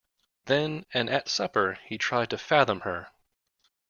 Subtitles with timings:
[0.45, 3.11] Then, and at supper, he tried to fathom her.